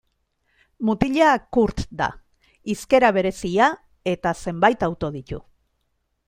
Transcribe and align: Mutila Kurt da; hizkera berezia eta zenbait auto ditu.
Mutila 0.87 1.27
Kurt 1.57 1.83
da; 1.99 2.07
hizkera 2.75 3.13
berezia 3.19 3.69
eta 4.15 4.35
zenbait 4.47 4.89
auto 4.89 5.13
ditu. 5.21 5.41